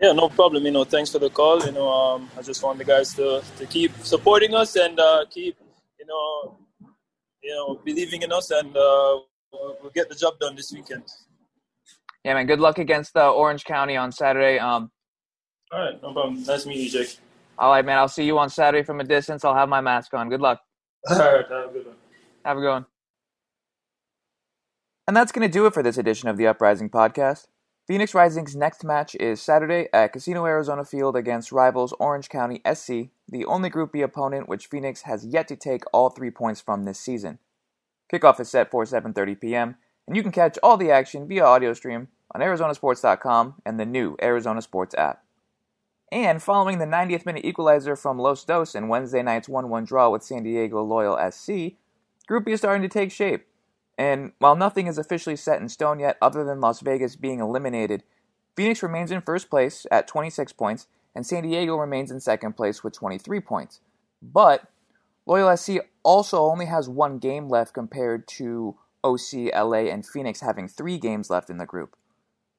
Yeah, 0.00 0.12
no 0.12 0.30
problem. 0.30 0.64
You 0.64 0.70
know, 0.70 0.84
thanks 0.84 1.12
for 1.12 1.18
the 1.18 1.28
call. 1.28 1.62
You 1.62 1.72
know, 1.72 1.90
um, 1.90 2.30
I 2.38 2.40
just 2.40 2.62
want 2.62 2.78
the 2.78 2.84
guys 2.84 3.12
to, 3.16 3.42
to 3.58 3.66
keep 3.66 3.92
supporting 3.98 4.54
us 4.54 4.76
and 4.76 4.98
uh, 4.98 5.26
keep, 5.30 5.58
you 6.00 6.06
know, 6.06 6.56
you 7.42 7.54
know, 7.54 7.78
believing 7.84 8.22
in 8.22 8.32
us, 8.32 8.50
and 8.50 8.74
uh, 8.74 9.18
we'll, 9.52 9.92
get 9.94 10.08
the 10.08 10.14
job 10.14 10.38
done 10.38 10.56
this 10.56 10.72
weekend. 10.72 11.02
Yeah, 12.24 12.32
man. 12.32 12.46
Good 12.46 12.60
luck 12.60 12.78
against 12.78 13.14
uh, 13.14 13.30
Orange 13.30 13.64
County 13.64 13.98
on 13.98 14.10
Saturday. 14.10 14.58
Um, 14.58 14.90
All 15.70 15.80
right, 15.80 16.02
no 16.02 16.14
problem. 16.14 16.42
Nice 16.44 16.64
meeting 16.64 16.84
you, 16.84 16.90
Jake. 16.90 17.18
all 17.58 17.72
right, 17.72 17.84
man. 17.84 17.98
I'll 17.98 18.08
see 18.08 18.24
you 18.24 18.38
on 18.38 18.48
Saturday 18.48 18.84
from 18.84 19.00
a 19.00 19.04
distance. 19.04 19.44
I'll 19.44 19.54
have 19.54 19.68
my 19.68 19.82
mask 19.82 20.14
on. 20.14 20.30
Good 20.30 20.40
luck. 20.40 20.60
All 21.10 21.18
right, 21.18 21.44
have 21.46 21.68
a 21.68 21.72
good 21.74 21.86
one. 21.86 21.96
Have 22.46 22.56
a 22.56 22.60
good 22.60 22.70
one. 22.70 22.86
And 25.08 25.16
that's 25.16 25.32
going 25.32 25.48
to 25.48 25.50
do 25.50 25.64
it 25.64 25.72
for 25.72 25.82
this 25.82 25.96
edition 25.96 26.28
of 26.28 26.36
the 26.36 26.46
Uprising 26.46 26.90
podcast. 26.90 27.46
Phoenix 27.86 28.12
Rising's 28.12 28.54
next 28.54 28.84
match 28.84 29.14
is 29.14 29.40
Saturday 29.40 29.88
at 29.90 30.12
Casino 30.12 30.44
Arizona 30.44 30.84
Field 30.84 31.16
against 31.16 31.50
rivals 31.50 31.94
Orange 31.98 32.28
County 32.28 32.60
SC, 32.70 33.08
the 33.26 33.46
only 33.46 33.70
Group 33.70 33.92
B 33.92 34.02
opponent 34.02 34.50
which 34.50 34.66
Phoenix 34.66 35.02
has 35.02 35.24
yet 35.24 35.48
to 35.48 35.56
take 35.56 35.84
all 35.94 36.10
three 36.10 36.30
points 36.30 36.60
from 36.60 36.84
this 36.84 37.00
season. 37.00 37.38
Kickoff 38.12 38.38
is 38.38 38.50
set 38.50 38.70
for 38.70 38.84
7:30 38.84 39.40
p.m., 39.40 39.76
and 40.06 40.14
you 40.14 40.22
can 40.22 40.30
catch 40.30 40.58
all 40.62 40.76
the 40.76 40.90
action 40.90 41.26
via 41.26 41.42
audio 41.42 41.72
stream 41.72 42.08
on 42.34 42.42
ArizonaSports.com 42.42 43.62
and 43.64 43.80
the 43.80 43.86
new 43.86 44.14
Arizona 44.20 44.60
Sports 44.60 44.94
app. 44.98 45.24
And 46.12 46.42
following 46.42 46.80
the 46.80 46.84
90th 46.84 47.24
minute 47.24 47.46
equalizer 47.46 47.96
from 47.96 48.18
Los 48.18 48.44
Dos 48.44 48.74
and 48.74 48.90
Wednesday 48.90 49.22
night's 49.22 49.48
1-1 49.48 49.86
draw 49.86 50.10
with 50.10 50.22
San 50.22 50.42
Diego 50.42 50.82
Loyal 50.82 51.16
SC, 51.30 51.78
Group 52.26 52.44
B 52.44 52.52
is 52.52 52.60
starting 52.60 52.82
to 52.82 52.88
take 52.88 53.10
shape. 53.10 53.46
And 53.98 54.32
while 54.38 54.54
nothing 54.54 54.86
is 54.86 54.96
officially 54.96 55.34
set 55.34 55.60
in 55.60 55.68
stone 55.68 55.98
yet, 55.98 56.16
other 56.22 56.44
than 56.44 56.60
Las 56.60 56.80
Vegas 56.80 57.16
being 57.16 57.40
eliminated, 57.40 58.04
Phoenix 58.54 58.82
remains 58.82 59.10
in 59.10 59.20
first 59.20 59.50
place 59.50 59.86
at 59.90 60.06
26 60.06 60.52
points, 60.52 60.86
and 61.14 61.26
San 61.26 61.42
Diego 61.42 61.76
remains 61.76 62.12
in 62.12 62.20
second 62.20 62.56
place 62.56 62.84
with 62.84 62.94
23 62.94 63.40
points. 63.40 63.80
But 64.22 64.70
Loyal 65.26 65.54
SC 65.56 65.78
also 66.04 66.44
only 66.44 66.66
has 66.66 66.88
one 66.88 67.18
game 67.18 67.48
left 67.48 67.74
compared 67.74 68.28
to 68.28 68.76
OC, 69.02 69.52
LA, 69.54 69.90
and 69.90 70.06
Phoenix 70.06 70.40
having 70.40 70.68
three 70.68 70.96
games 70.96 71.28
left 71.28 71.50
in 71.50 71.58
the 71.58 71.66
group. 71.66 71.96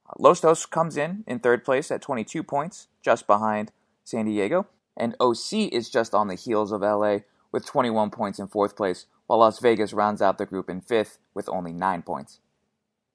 Uh, 0.07 0.13
Los 0.19 0.41
Dos 0.41 0.65
comes 0.65 0.97
in 0.97 1.23
in 1.25 1.39
third 1.39 1.63
place 1.63 1.89
at 1.89 2.01
22 2.01 2.43
points, 2.43 2.87
just 3.01 3.27
behind 3.27 3.71
San 4.03 4.25
Diego, 4.25 4.67
and 4.97 5.15
OC 5.19 5.71
is 5.71 5.89
just 5.89 6.13
on 6.13 6.27
the 6.27 6.35
heels 6.35 6.71
of 6.71 6.81
LA 6.81 7.19
with 7.51 7.65
21 7.65 8.09
points 8.11 8.39
in 8.39 8.47
fourth 8.47 8.75
place, 8.75 9.05
while 9.29 9.39
Las 9.39 9.59
Vegas 9.59 9.93
rounds 9.93 10.23
out 10.23 10.39
the 10.39 10.45
group 10.47 10.71
in 10.71 10.81
fifth 10.81 11.19
with 11.35 11.47
only 11.49 11.71
9 11.71 12.01
points. 12.01 12.39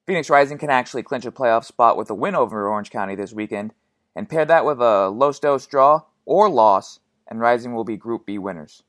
Phoenix 0.06 0.30
Rising 0.30 0.58
can 0.58 0.70
actually 0.70 1.02
clinch 1.02 1.26
a 1.26 1.32
playoff 1.32 1.64
spot 1.64 1.96
with 1.96 2.08
a 2.08 2.14
win 2.14 2.36
over 2.36 2.68
Orange 2.68 2.88
County 2.88 3.16
this 3.16 3.32
weekend, 3.32 3.74
and 4.14 4.28
pair 4.28 4.44
that 4.44 4.64
with 4.64 4.80
a 4.80 5.08
Los 5.08 5.40
Dos 5.40 5.66
draw 5.66 6.02
or 6.24 6.48
loss, 6.48 7.00
and 7.26 7.40
Rising 7.40 7.74
will 7.74 7.82
be 7.82 7.96
Group 7.96 8.26
B 8.26 8.38
winners. 8.38 8.84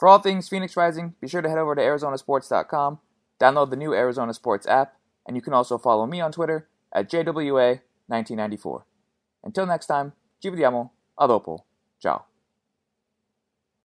For 0.00 0.08
all 0.08 0.18
things 0.18 0.48
Phoenix 0.48 0.76
Rising, 0.76 1.14
be 1.20 1.28
sure 1.28 1.42
to 1.42 1.48
head 1.48 1.58
over 1.58 1.76
to 1.76 1.80
ArizonaSports.com, 1.80 2.98
download 3.40 3.70
the 3.70 3.76
new 3.76 3.94
Arizona 3.94 4.34
Sports 4.34 4.66
app, 4.66 4.96
and 5.28 5.36
you 5.36 5.42
can 5.42 5.52
also 5.52 5.78
follow 5.78 6.06
me 6.06 6.20
on 6.20 6.32
Twitter 6.32 6.68
at 6.92 7.08
JWA1994. 7.08 8.82
Until 9.44 9.66
next 9.66 9.86
time, 9.86 10.12
ci 10.42 10.50
vediamo, 10.50 10.90
a 11.16 11.28
dopo. 11.28 11.64
Ciao. 12.02 12.35